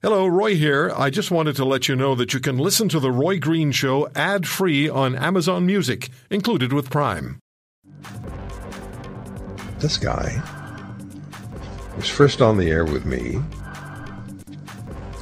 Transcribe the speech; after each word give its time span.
Hello, 0.00 0.28
Roy 0.28 0.54
here. 0.54 0.92
I 0.96 1.10
just 1.10 1.32
wanted 1.32 1.56
to 1.56 1.64
let 1.64 1.88
you 1.88 1.96
know 1.96 2.14
that 2.14 2.32
you 2.32 2.38
can 2.38 2.56
listen 2.56 2.88
to 2.90 3.00
The 3.00 3.10
Roy 3.10 3.40
Green 3.40 3.72
Show 3.72 4.08
ad 4.14 4.46
free 4.46 4.88
on 4.88 5.16
Amazon 5.16 5.66
Music, 5.66 6.10
included 6.30 6.72
with 6.72 6.88
Prime. 6.88 7.40
This 9.80 9.96
guy 9.96 10.40
was 11.96 12.08
first 12.08 12.40
on 12.40 12.58
the 12.58 12.70
air 12.70 12.84
with 12.84 13.06
me. 13.06 13.40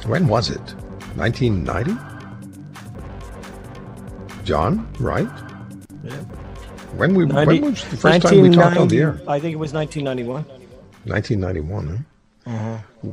When 0.05 0.27
was 0.27 0.51
it? 0.51 0.61
1990? 1.15 1.97
John, 4.43 4.87
right? 4.99 5.27
Yeah. 6.03 6.11
When 6.97 7.15
we 7.15 7.25
90, 7.25 7.61
when 7.61 7.71
was 7.71 7.83
the 7.85 7.97
first 7.97 8.21
time 8.21 8.41
we 8.41 8.51
talked 8.51 8.77
on 8.77 8.89
the 8.89 8.99
air? 8.99 9.19
I 9.27 9.39
think 9.39 9.53
it 9.53 9.59
was 9.59 9.73
1991. 9.73 10.43
1991. 11.05 11.87
Huh? 11.87 12.03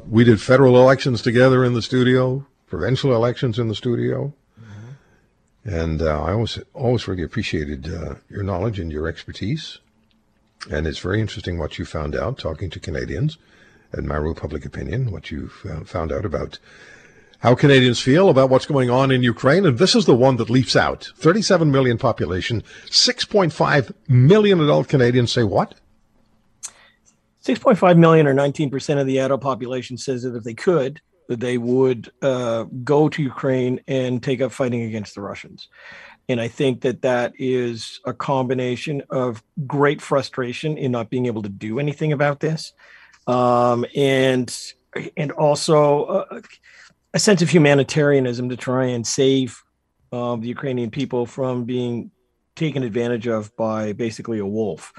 We 0.09 0.25
did 0.25 0.41
federal 0.41 0.77
elections 0.77 1.23
together 1.23 1.65
in 1.65 1.75
the 1.75 1.83
studio, 1.83 2.47
provincial 2.67 3.15
elections 3.15 3.59
in 3.59 3.69
the 3.69 3.75
studio, 3.75 4.33
and 5.65 6.03
uh, 6.03 6.23
I 6.23 6.33
always 6.33 6.59
always 6.75 7.09
really 7.09 7.23
appreciated 7.23 7.93
uh, 7.93 8.17
your 8.29 8.43
knowledge 8.43 8.79
and 8.79 8.93
your 8.93 9.09
expertise. 9.09 9.79
And 10.71 10.87
it's 10.87 10.99
very 10.99 11.21
interesting 11.21 11.59
what 11.59 11.79
you 11.79 11.85
found 11.85 12.15
out 12.17 12.39
talking 12.39 12.71
to 12.71 12.81
Canadians 12.81 13.39
and 13.93 14.07
Maru 14.07 14.35
Public 14.35 14.65
Opinion, 14.65 15.11
what 15.11 15.31
you 15.31 15.49
found 15.49 16.13
out 16.13 16.25
about 16.25 16.59
how 17.41 17.55
Canadians 17.55 18.01
feel 18.01 18.31
about 18.31 18.49
what's 18.49 18.65
going 18.65 18.89
on 18.89 19.11
in 19.11 19.23
Ukraine. 19.23 19.67
And 19.67 19.79
this 19.79 19.95
is 19.95 20.07
the 20.07 20.15
one 20.15 20.37
that 20.37 20.49
leaps 20.49 20.75
out 20.75 21.13
37 21.17 21.71
million 21.71 21.99
population, 21.99 22.63
6.5 22.87 23.93
million 24.09 24.61
adult 24.61 24.89
Canadians 24.89 25.33
say 25.33 25.45
what? 25.45 25.75
6.5 27.45 27.99
million 27.99 28.27
or 28.27 28.35
19% 28.35 29.01
of 29.01 29.07
the 29.07 29.19
adult 29.19 29.43
population 29.43 29.99
says 29.99 30.23
that 30.23 30.35
if 30.35 30.45
they 30.45 30.55
could, 30.55 31.01
that 31.29 31.41
they 31.41 31.59
would 31.59 32.11
uh, 32.23 32.65
go 32.83 33.09
to 33.09 33.23
Ukraine 33.23 33.81
and 33.87 34.23
take 34.23 34.41
up 34.41 34.53
fighting 34.53 34.83
against 34.83 35.15
the 35.15 35.21
Russians. 35.21 35.69
And 36.29 36.41
I 36.41 36.49
think 36.49 36.81
that 36.83 37.03
that 37.03 37.35
is 37.39 38.01
a 38.07 38.15
combination 38.15 39.03
of 39.11 39.43
great 39.67 40.01
frustration 40.01 40.79
in 40.79 40.91
not 40.91 41.11
being 41.11 41.27
able 41.27 41.43
to 41.43 41.49
do 41.49 41.79
anything 41.79 42.13
about 42.13 42.41
this, 42.41 42.73
um, 43.27 43.85
and 43.95 44.55
and 45.17 45.33
also 45.33 46.07
a, 46.31 46.43
a, 47.15 47.19
sense 47.19 47.43
of 47.43 47.51
humanitarianism 47.51 48.49
to 48.49 48.57
try 48.57 48.87
and 48.87 49.07
save 49.07 49.63
um, 50.13 50.41
the 50.41 50.49
Ukrainian 50.49 50.91
people 50.91 51.27
from 51.27 51.65
being 51.65 52.11
taken 52.55 52.85
advantage 52.85 53.27
of 53.27 53.55
by 53.57 53.93
basically 53.93 54.39
a 54.39 54.47
wolf. 54.47 54.93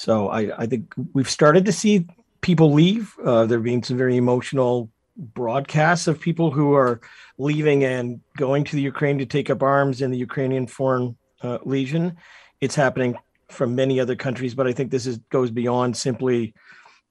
So 0.00 0.28
I, 0.28 0.62
I 0.62 0.66
think 0.66 0.94
we've 1.12 1.28
started 1.28 1.66
to 1.66 1.72
see 1.72 2.06
people 2.40 2.72
leave. 2.72 3.14
Uh, 3.22 3.44
there 3.44 3.60
being 3.60 3.82
some 3.82 3.98
very 3.98 4.16
emotional 4.16 4.90
broadcasts 5.14 6.06
of 6.06 6.18
people 6.18 6.50
who 6.50 6.72
are 6.72 7.02
leaving 7.36 7.84
and 7.84 8.18
going 8.38 8.64
to 8.64 8.76
the 8.76 8.80
Ukraine 8.80 9.18
to 9.18 9.26
take 9.26 9.50
up 9.50 9.62
arms 9.62 10.00
in 10.00 10.10
the 10.10 10.16
Ukrainian 10.16 10.66
Foreign 10.66 11.18
uh, 11.42 11.58
Legion. 11.64 12.16
It's 12.62 12.74
happening 12.74 13.18
from 13.50 13.74
many 13.74 14.00
other 14.00 14.16
countries, 14.16 14.54
but 14.54 14.66
I 14.66 14.72
think 14.72 14.90
this 14.90 15.04
is 15.04 15.18
goes 15.28 15.50
beyond 15.50 15.94
simply, 15.98 16.54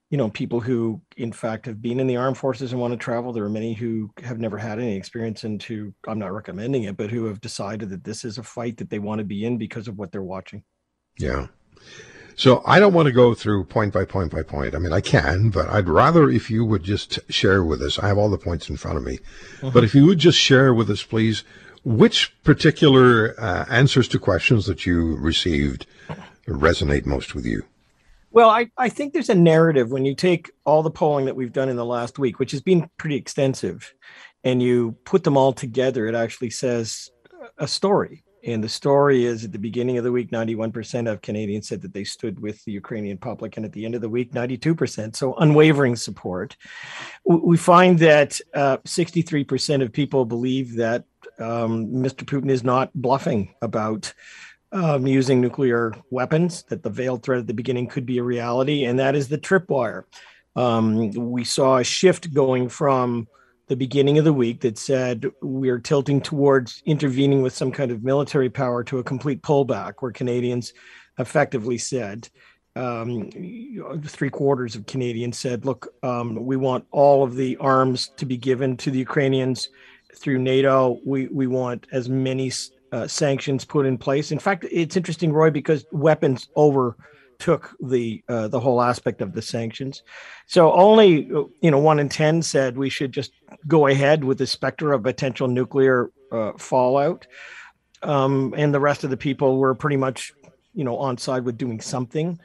you 0.09 0.17
know, 0.17 0.31
people 0.31 0.59
who 0.59 0.99
in 1.15 1.31
fact 1.31 1.67
have 1.67 1.83
been 1.83 1.99
in 1.99 2.07
the 2.07 2.17
armed 2.17 2.39
forces 2.39 2.71
and 2.71 2.81
want 2.81 2.93
to 2.93 2.97
travel. 2.97 3.31
There 3.31 3.45
are 3.45 3.51
many 3.51 3.75
who 3.75 4.09
have 4.23 4.39
never 4.39 4.57
had 4.57 4.79
any 4.79 4.95
experience 4.95 5.43
and 5.43 5.61
who 5.61 5.93
I'm 6.07 6.17
not 6.17 6.33
recommending 6.33 6.85
it, 6.85 6.97
but 6.97 7.11
who 7.11 7.25
have 7.25 7.39
decided 7.39 7.89
that 7.89 8.03
this 8.03 8.25
is 8.25 8.39
a 8.39 8.43
fight 8.43 8.77
that 8.77 8.89
they 8.89 8.97
want 8.97 9.19
to 9.19 9.25
be 9.25 9.45
in 9.45 9.59
because 9.59 9.87
of 9.87 9.99
what 9.99 10.11
they're 10.11 10.23
watching. 10.23 10.63
Yeah. 11.19 11.45
So 12.39 12.63
I 12.65 12.79
don't 12.79 12.93
want 12.93 13.07
to 13.07 13.11
go 13.11 13.33
through 13.33 13.65
point 13.65 13.91
by 13.93 14.05
point 14.05 14.31
by 14.31 14.43
point. 14.43 14.73
I 14.73 14.79
mean, 14.79 14.93
I 14.93 15.01
can, 15.01 15.49
but 15.49 15.67
I'd 15.67 15.89
rather 15.89 16.29
if 16.29 16.49
you 16.49 16.63
would 16.63 16.83
just 16.83 17.19
share 17.29 17.65
with 17.65 17.81
us. 17.81 17.99
I 17.99 18.07
have 18.07 18.17
all 18.17 18.29
the 18.29 18.37
points 18.37 18.69
in 18.69 18.77
front 18.77 18.97
of 18.97 19.03
me, 19.03 19.17
mm-hmm. 19.57 19.71
but 19.71 19.83
if 19.83 19.93
you 19.93 20.05
would 20.05 20.19
just 20.19 20.39
share 20.39 20.73
with 20.73 20.89
us, 20.89 21.03
please, 21.03 21.43
which 21.83 22.33
particular 22.45 23.35
uh, 23.37 23.65
answers 23.69 24.07
to 24.07 24.19
questions 24.19 24.67
that 24.67 24.85
you 24.85 25.17
received 25.17 25.85
resonate 26.47 27.05
most 27.05 27.35
with 27.35 27.45
you. 27.45 27.65
Well, 28.31 28.49
I, 28.49 28.71
I 28.77 28.87
think 28.87 29.11
there's 29.11 29.27
a 29.27 29.35
narrative 29.35 29.91
when 29.91 30.05
you 30.05 30.15
take 30.15 30.49
all 30.63 30.81
the 30.81 30.89
polling 30.89 31.25
that 31.25 31.35
we've 31.35 31.51
done 31.51 31.67
in 31.67 31.75
the 31.75 31.83
last 31.83 32.17
week, 32.17 32.39
which 32.39 32.51
has 32.51 32.61
been 32.61 32.89
pretty 32.95 33.17
extensive, 33.17 33.93
and 34.45 34.63
you 34.63 34.95
put 35.03 35.25
them 35.25 35.35
all 35.35 35.51
together, 35.51 36.07
it 36.07 36.15
actually 36.15 36.51
says 36.51 37.11
a 37.57 37.67
story. 37.67 38.23
And 38.45 38.63
the 38.63 38.69
story 38.69 39.25
is 39.25 39.43
at 39.43 39.51
the 39.51 39.59
beginning 39.59 39.97
of 39.97 40.03
the 40.03 40.11
week, 40.11 40.31
91% 40.31 41.11
of 41.11 41.21
Canadians 41.21 41.67
said 41.67 41.81
that 41.81 41.93
they 41.93 42.03
stood 42.03 42.39
with 42.39 42.63
the 42.63 42.71
Ukrainian 42.71 43.17
public. 43.17 43.57
And 43.57 43.65
at 43.65 43.73
the 43.73 43.85
end 43.85 43.95
of 43.95 44.01
the 44.01 44.09
week, 44.09 44.31
92%. 44.31 45.15
So 45.15 45.35
unwavering 45.35 45.95
support. 45.95 46.55
We 47.25 47.57
find 47.57 47.99
that 47.99 48.39
uh, 48.53 48.77
63% 48.77 49.83
of 49.83 49.91
people 49.91 50.25
believe 50.25 50.75
that 50.77 51.03
um, 51.37 51.87
Mr. 51.87 52.23
Putin 52.23 52.49
is 52.49 52.63
not 52.63 52.91
bluffing 52.93 53.53
about 53.61 54.13
um, 54.71 55.07
using 55.07 55.41
nuclear 55.41 55.93
weapons, 56.09 56.63
that 56.63 56.83
the 56.83 56.89
veiled 56.89 57.23
threat 57.23 57.39
at 57.39 57.47
the 57.47 57.53
beginning 57.53 57.87
could 57.87 58.05
be 58.05 58.19
a 58.19 58.23
reality. 58.23 58.85
And 58.85 58.99
that 58.99 59.15
is 59.15 59.27
the 59.27 59.37
tripwire. 59.37 60.03
Um, 60.55 61.11
we 61.11 61.43
saw 61.43 61.77
a 61.77 61.83
shift 61.83 62.33
going 62.33 62.69
from 62.69 63.27
the 63.69 63.75
beginning 63.75 64.17
of 64.17 64.25
the 64.25 64.33
week 64.33 64.61
that 64.61 64.77
said 64.77 65.25
we're 65.41 65.79
tilting 65.79 66.19
towards 66.19 66.81
intervening 66.85 67.43
with 67.43 67.53
some 67.53 67.71
kind 67.71 67.91
of 67.91 68.03
military 68.03 68.49
power 68.49 68.83
to 68.83 68.97
a 68.97 69.03
complete 69.03 69.41
pullback, 69.43 69.93
where 69.99 70.11
Canadians 70.11 70.73
effectively 71.19 71.77
said, 71.77 72.27
um, 72.75 73.29
three 74.05 74.31
quarters 74.31 74.75
of 74.75 74.87
Canadians 74.87 75.37
said, 75.37 75.65
look, 75.65 75.87
um, 76.01 76.35
we 76.45 76.57
want 76.57 76.83
all 76.91 77.23
of 77.23 77.35
the 77.35 77.55
arms 77.57 78.11
to 78.17 78.25
be 78.25 78.37
given 78.37 78.75
to 78.77 78.89
the 78.89 78.99
Ukrainians 78.99 79.69
through 80.15 80.39
NATO. 80.39 80.99
We, 81.05 81.27
we 81.27 81.45
want 81.45 81.85
as 81.91 82.09
many 82.09 82.51
uh, 82.91 83.07
sanctions 83.07 83.65
put 83.65 83.85
in 83.85 83.99
place. 83.99 84.31
In 84.31 84.39
fact, 84.39 84.65
it's 84.71 84.97
interesting, 84.97 85.31
Roy, 85.31 85.51
because 85.51 85.85
weapons 85.91 86.49
over 86.55 86.97
took 87.39 87.75
the 87.79 88.21
uh, 88.27 88.47
the 88.49 88.59
whole 88.59 88.81
aspect 88.81 89.21
of 89.21 89.33
the 89.33 89.41
sanctions. 89.41 90.03
So 90.45 90.71
only 90.73 91.27
you 91.61 91.71
know 91.71 91.79
one 91.79 91.99
in 91.99 92.09
ten 92.09 92.41
said 92.41 92.77
we 92.77 92.89
should 92.89 93.11
just 93.11 93.31
go 93.67 93.87
ahead 93.87 94.23
with 94.23 94.37
the 94.37 94.47
specter 94.47 94.93
of 94.93 95.03
potential 95.03 95.47
nuclear 95.47 96.11
uh, 96.31 96.51
fallout, 96.57 97.25
um, 98.03 98.53
and 98.57 98.73
the 98.73 98.79
rest 98.79 99.03
of 99.03 99.09
the 99.09 99.17
people 99.17 99.57
were 99.57 99.73
pretty 99.73 99.97
much 99.97 100.33
you 100.73 100.83
know 100.83 100.97
on 100.97 101.17
side 101.17 101.45
with 101.45 101.57
doing 101.57 101.79
something. 101.81 102.39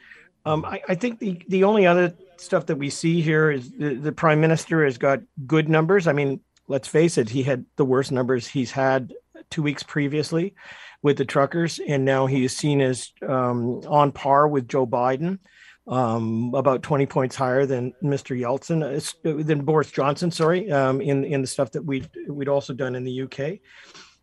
Um, 0.47 0.65
I, 0.65 0.81
I, 0.89 0.95
think 0.95 1.19
the 1.19 1.41
the 1.49 1.65
only 1.65 1.87
other 1.87 2.15
stuff 2.37 2.67
that 2.67 2.77
we 2.77 2.91
see 2.91 3.21
here 3.21 3.51
is 3.51 3.71
the, 3.73 3.95
the 3.95 4.13
prime 4.13 4.41
minister 4.41 4.85
has 4.85 4.99
got 4.99 5.21
good 5.47 5.69
numbers. 5.69 6.07
I 6.07 6.13
mean, 6.13 6.41
let's 6.69 6.87
face 6.89 7.19
it, 7.19 7.31
he 7.31 7.43
had 7.43 7.65
the 7.77 7.85
worst 7.85 8.13
numbers 8.13 8.47
he's 8.47 8.71
had 8.71 9.13
two 9.51 9.63
weeks 9.63 9.83
previously 9.83 10.55
with 11.03 11.19
the 11.19 11.25
truckers, 11.25 11.81
and 11.87 12.05
now 12.05 12.27
he 12.27 12.45
is 12.45 12.57
seen 12.57 12.81
as 12.81 13.13
um, 13.29 13.83
on 13.87 14.11
par 14.11 14.49
with 14.49 14.67
Joe 14.69 14.87
Biden, 14.87 15.39
um, 15.87 16.53
about 16.55 16.83
20 16.83 17.07
points 17.07 17.37
higher 17.37 17.67
than 17.67 17.93
Mr. 18.03 18.39
Yeltsin, 18.39 18.83
uh, 18.83 19.43
than 19.45 19.65
Boris 19.65 19.91
Johnson. 19.91 20.31
Sorry, 20.31 20.71
um, 20.73 21.01
in 21.01 21.25
in 21.25 21.43
the 21.43 21.47
stuff 21.47 21.73
that 21.73 21.85
we 21.85 22.05
we'd 22.29 22.49
also 22.49 22.73
done 22.73 22.95
in 22.95 23.05
the 23.05 23.23
UK, 23.23 23.61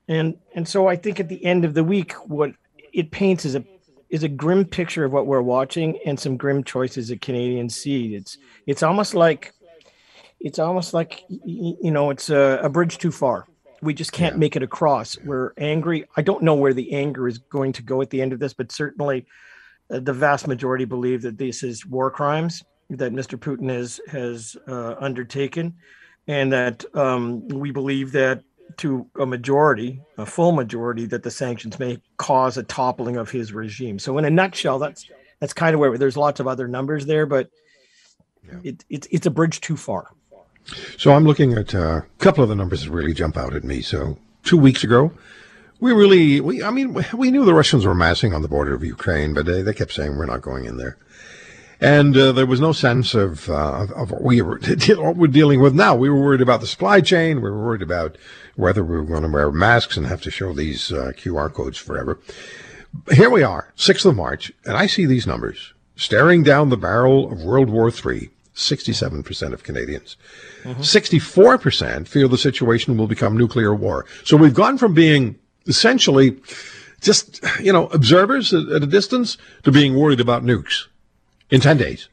and 0.08 0.38
and 0.56 0.68
so 0.68 0.88
I 0.88 0.96
think 0.96 1.20
at 1.20 1.30
the 1.30 1.44
end 1.46 1.66
of 1.66 1.74
the 1.74 1.84
week, 1.84 2.14
what 2.28 2.52
it 2.94 3.12
paints 3.12 3.46
is 3.46 3.56
a 3.56 3.64
is 4.10 4.24
a 4.24 4.28
grim 4.28 4.66
picture 4.66 5.06
of 5.06 5.14
what 5.14 5.28
we're 5.28 5.42
watching 5.42 5.98
and 6.06 6.20
some 6.20 6.36
grim 6.36 6.64
choices 6.64 7.10
that 7.10 7.22
Canadians 7.22 7.76
see. 7.76 8.16
It's 8.16 8.38
it's 8.66 8.84
almost 8.84 9.14
like 9.14 9.54
it's 10.40 10.58
almost 10.58 10.94
like 10.94 11.24
you 11.30 11.92
know 11.92 12.10
it's 12.10 12.30
a, 12.30 12.60
a 12.64 12.70
bridge 12.70 12.98
too 12.98 13.12
far 13.12 13.46
we 13.82 13.94
just 13.94 14.12
can't 14.12 14.36
yeah. 14.36 14.40
make 14.40 14.56
it 14.56 14.64
across. 14.64 15.18
We're 15.20 15.54
angry. 15.58 16.06
I 16.16 16.22
don't 16.22 16.44
know 16.44 16.56
where 16.56 16.74
the 16.74 16.94
anger 16.94 17.28
is 17.28 17.38
going 17.38 17.74
to 17.74 17.84
go 17.84 18.02
at 18.02 18.10
the 18.10 18.22
end 18.22 18.34
of 18.34 18.40
this, 18.40 18.54
but 18.54 18.72
certainly 18.72 19.26
uh, 19.90 20.00
the 20.00 20.14
vast 20.14 20.48
majority 20.48 20.86
believe 20.86 21.22
that 21.24 21.38
this 21.38 21.64
is 21.64 21.86
war 21.86 22.12
crimes 22.12 22.64
that 22.90 23.14
Mr. 23.14 23.38
Putin 23.38 23.70
has 23.70 24.00
has 24.08 24.58
uh, 24.68 24.96
undertaken, 25.00 25.76
and 26.28 26.52
that 26.52 26.86
um, 26.96 27.48
we 27.48 27.72
believe 27.72 28.12
that 28.12 28.44
to 28.78 29.08
a 29.20 29.26
majority, 29.26 30.02
a 30.18 30.26
full 30.26 30.52
majority, 30.52 31.06
that 31.06 31.24
the 31.24 31.32
sanctions 31.32 31.78
may 31.80 32.02
cause 32.18 32.58
a 32.58 32.64
toppling 32.64 33.18
of 33.18 33.30
his 33.30 33.54
regime. 33.54 34.00
So, 34.00 34.18
in 34.18 34.26
a 34.26 34.30
nutshell, 34.30 34.80
that's 34.80 35.10
that's 35.40 35.54
kind 35.54 35.74
of 35.74 35.80
where 35.80 35.98
there's 35.98 36.18
lots 36.18 36.40
of 36.40 36.48
other 36.48 36.68
numbers 36.68 37.06
there, 37.06 37.26
but 37.26 37.50
yeah. 38.46 38.60
it, 38.64 38.86
it, 38.90 39.08
it's 39.10 39.26
a 39.26 39.32
bridge 39.32 39.62
too 39.62 39.78
far. 39.78 40.12
So 40.98 41.14
I'm 41.14 41.26
looking 41.26 41.54
at 41.54 41.74
uh, 41.74 41.80
a 41.80 42.06
couple 42.20 42.44
of 42.44 42.50
the 42.50 42.56
numbers 42.56 42.84
that 42.84 42.92
really 42.92 43.14
jump 43.14 43.38
out 43.38 43.54
at 43.54 43.64
me. 43.64 43.82
So 43.82 44.18
two 44.44 44.58
weeks 44.58 44.84
ago, 44.84 45.12
we 45.80 45.92
really, 45.92 46.40
we, 46.40 46.64
I 46.64 46.70
mean, 46.70 47.04
we 47.14 47.32
knew 47.32 47.44
the 47.44 47.54
Russians 47.54 47.86
were 47.86 47.96
massing 47.96 48.34
on 48.34 48.42
the 48.42 48.48
border 48.48 48.74
of 48.74 48.84
Ukraine, 48.84 49.34
but 49.34 49.46
they, 49.46 49.62
they 49.62 49.74
kept 49.74 49.94
saying 49.94 50.18
we're 50.18 50.26
not 50.26 50.42
going 50.42 50.66
in 50.66 50.78
there. 50.78 50.98
And 51.80 52.16
uh, 52.16 52.32
there 52.32 52.46
was 52.46 52.62
no 52.62 52.74
sense 52.74 53.16
of, 53.16 53.50
uh, 53.50 53.88
of 53.96 54.12
what 54.12 54.22
we 54.22 54.42
were, 54.44 54.60
what 54.90 55.18
we're 55.18 55.28
dealing 55.28 55.60
with 55.60 55.74
now. 55.74 55.96
We 55.96 56.10
were 56.10 56.22
worried 56.22 56.42
about 56.42 56.62
the 56.62 56.68
supply 56.68 57.02
chain. 57.02 57.38
We 57.38 57.50
were 57.50 57.66
worried 57.66 57.82
about 57.82 58.18
whether 58.56 58.84
we 58.84 58.96
were 58.96 59.04
going 59.04 59.24
to 59.24 59.30
wear 59.30 59.52
masks 59.52 59.98
and 59.98 60.06
have 60.06 60.22
to 60.22 60.32
show 60.32 60.54
these 60.54 60.92
uh, 60.92 61.14
QR 61.18 61.52
codes 61.52 61.80
forever. 61.80 62.20
Here 63.14 63.30
we 63.30 63.42
are, 63.42 63.74
6th 63.78 64.06
of 64.06 64.16
March, 64.16 64.52
and 64.66 64.78
I 64.78 64.86
see 64.86 65.06
these 65.06 65.26
numbers 65.26 65.74
staring 65.96 66.44
down 66.44 66.70
the 66.70 66.78
barrel 66.78 67.32
of 67.32 67.42
World 67.42 67.70
War 67.70 67.90
III 67.90 68.30
67% 68.56 69.54
of 69.54 69.64
Canadians. 69.64 70.18
64% 70.64 72.08
feel 72.08 72.28
the 72.28 72.38
situation 72.38 72.98
will 72.98 73.08
become 73.08 73.38
nuclear 73.38 73.74
war. 73.74 74.06
So 74.24 74.38
we've 74.38 74.54
gone 74.54 74.78
from 74.78 74.94
being 74.94 75.40
essentially 75.68 76.38
just, 77.02 77.44
you 77.62 77.72
know, 77.72 77.88
observers 77.88 78.54
at, 78.54 78.84
a 78.84 78.88
distance 78.88 79.38
to 79.64 79.72
being 79.72 79.96
worried 79.96 80.20
about 80.20 80.44
nukes 80.44 80.88
in 81.50 81.62
10 81.62 81.78
days. 81.78 82.10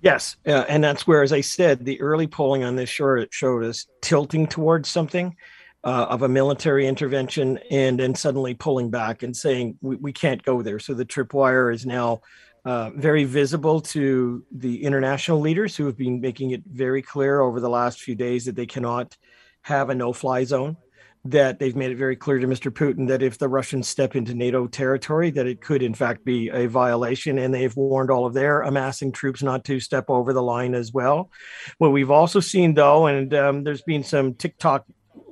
Yes, 0.00 0.36
uh, 0.46 0.64
and 0.68 0.82
that's 0.82 1.06
where, 1.06 1.22
as 1.22 1.32
I 1.32 1.42
said, 1.42 1.84
the 1.84 2.00
early 2.00 2.26
polling 2.26 2.64
on 2.64 2.74
this 2.74 2.88
showed 2.88 3.62
us 3.62 3.86
tilting 4.00 4.48
towards 4.48 4.88
something 4.88 5.36
uh, 5.84 6.06
of 6.08 6.22
a 6.22 6.28
military 6.28 6.88
intervention, 6.88 7.58
and 7.70 8.00
then 8.00 8.14
suddenly 8.16 8.54
pulling 8.54 8.90
back 8.90 9.22
and 9.22 9.36
saying 9.36 9.78
we, 9.80 9.96
we 9.96 10.12
can't 10.12 10.42
go 10.42 10.60
there. 10.60 10.80
So 10.80 10.94
the 10.94 11.04
tripwire 11.04 11.72
is 11.72 11.86
now 11.86 12.20
uh, 12.64 12.90
very 12.94 13.24
visible 13.24 13.80
to 13.80 14.44
the 14.52 14.84
international 14.84 15.40
leaders 15.40 15.76
who 15.76 15.86
have 15.86 15.96
been 15.96 16.20
making 16.20 16.52
it 16.52 16.62
very 16.66 17.02
clear 17.02 17.40
over 17.40 17.60
the 17.60 17.68
last 17.68 18.00
few 18.00 18.14
days 18.14 18.44
that 18.44 18.56
they 18.56 18.66
cannot 18.66 19.16
have 19.62 19.90
a 19.90 19.94
no-fly 19.94 20.44
zone 20.44 20.76
that 21.24 21.58
they've 21.58 21.76
made 21.76 21.92
it 21.92 21.96
very 21.96 22.16
clear 22.16 22.38
to 22.38 22.48
Mr. 22.48 22.72
Putin 22.72 23.06
that 23.06 23.22
if 23.22 23.38
the 23.38 23.48
Russians 23.48 23.86
step 23.86 24.16
into 24.16 24.34
NATO 24.34 24.66
territory, 24.66 25.30
that 25.30 25.46
it 25.46 25.60
could 25.60 25.82
in 25.82 25.94
fact 25.94 26.24
be 26.24 26.48
a 26.48 26.66
violation, 26.66 27.38
and 27.38 27.54
they've 27.54 27.76
warned 27.76 28.10
all 28.10 28.26
of 28.26 28.34
their 28.34 28.62
amassing 28.62 29.12
troops 29.12 29.42
not 29.42 29.64
to 29.66 29.78
step 29.78 30.06
over 30.08 30.32
the 30.32 30.42
line 30.42 30.74
as 30.74 30.92
well. 30.92 31.30
What 31.78 31.92
we've 31.92 32.10
also 32.10 32.40
seen, 32.40 32.74
though, 32.74 33.06
and 33.06 33.32
um, 33.34 33.62
there's 33.62 33.82
been 33.82 34.02
some 34.02 34.34
TikTok 34.34 34.84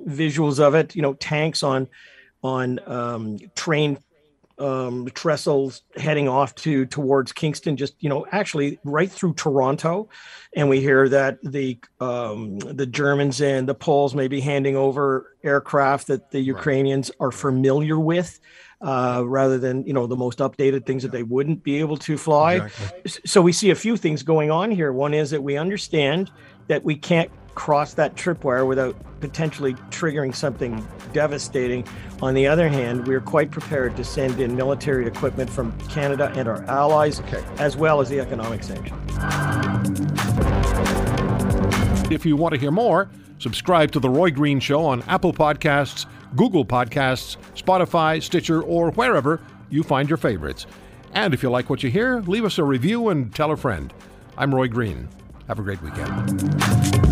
visuals 0.06 0.60
of 0.60 0.74
it, 0.74 0.94
you 0.94 1.02
know, 1.02 1.14
tanks 1.14 1.62
on 1.62 1.88
on 2.42 2.78
um, 2.86 3.38
train 3.54 3.98
um, 4.60 5.06
trestles 5.14 5.82
heading 5.96 6.28
off 6.28 6.54
to 6.56 6.86
towards 6.86 7.32
Kingston, 7.32 7.76
just 7.76 7.94
you 8.00 8.08
know, 8.08 8.26
actually 8.30 8.78
right 8.84 9.10
through 9.10 9.34
Toronto, 9.34 10.08
and 10.54 10.68
we 10.68 10.80
hear 10.80 11.08
that 11.08 11.38
the 11.42 11.78
um, 12.00 12.58
the 12.58 12.86
Germans 12.86 13.40
and 13.40 13.68
the 13.68 13.74
Poles 13.74 14.14
may 14.14 14.28
be 14.28 14.40
handing 14.40 14.76
over 14.76 15.34
aircraft 15.42 16.08
that 16.08 16.30
the 16.30 16.40
Ukrainians 16.40 17.10
are 17.20 17.32
familiar 17.32 17.98
with, 17.98 18.38
uh, 18.82 19.22
rather 19.26 19.58
than 19.58 19.84
you 19.86 19.92
know 19.92 20.06
the 20.06 20.16
most 20.16 20.38
updated 20.38 20.86
things 20.86 21.02
that 21.02 21.12
they 21.12 21.22
wouldn't 21.22 21.62
be 21.62 21.78
able 21.78 21.96
to 21.96 22.18
fly. 22.18 22.54
Exactly. 22.54 23.12
So 23.26 23.40
we 23.40 23.52
see 23.52 23.70
a 23.70 23.74
few 23.74 23.96
things 23.96 24.22
going 24.22 24.50
on 24.50 24.70
here. 24.70 24.92
One 24.92 25.14
is 25.14 25.30
that 25.30 25.42
we 25.42 25.56
understand 25.56 26.30
that 26.68 26.84
we 26.84 26.96
can't 26.96 27.30
cross 27.54 27.94
that 27.94 28.14
tripwire 28.14 28.66
without 28.66 28.96
potentially 29.20 29.74
triggering 29.90 30.34
something 30.34 30.86
devastating. 31.12 31.86
On 32.22 32.34
the 32.34 32.46
other 32.46 32.68
hand, 32.68 33.06
we're 33.06 33.20
quite 33.20 33.50
prepared 33.50 33.96
to 33.96 34.04
send 34.04 34.40
in 34.40 34.56
military 34.56 35.06
equipment 35.06 35.50
from 35.50 35.76
Canada 35.88 36.32
and 36.34 36.48
our 36.48 36.64
allies, 36.64 37.20
okay. 37.20 37.44
as 37.58 37.76
well 37.76 38.00
as 38.00 38.08
the 38.08 38.20
economic 38.20 38.62
sanctions. 38.62 39.00
If 42.10 42.26
you 42.26 42.36
want 42.36 42.54
to 42.54 42.60
hear 42.60 42.70
more, 42.70 43.08
subscribe 43.38 43.92
to 43.92 44.00
The 44.00 44.10
Roy 44.10 44.30
Green 44.30 44.58
Show 44.58 44.84
on 44.84 45.02
Apple 45.02 45.32
Podcasts, 45.32 46.06
Google 46.34 46.64
Podcasts, 46.64 47.36
Spotify, 47.54 48.22
Stitcher, 48.22 48.62
or 48.62 48.90
wherever 48.92 49.40
you 49.68 49.82
find 49.82 50.08
your 50.08 50.18
favorites. 50.18 50.66
And 51.12 51.34
if 51.34 51.42
you 51.42 51.50
like 51.50 51.70
what 51.70 51.82
you 51.82 51.90
hear, 51.90 52.20
leave 52.20 52.44
us 52.44 52.58
a 52.58 52.64
review 52.64 53.08
and 53.08 53.34
tell 53.34 53.50
a 53.50 53.56
friend. 53.56 53.92
I'm 54.36 54.54
Roy 54.54 54.68
Green. 54.68 55.08
Have 55.48 55.58
a 55.58 55.62
great 55.62 55.82
weekend. 55.82 57.09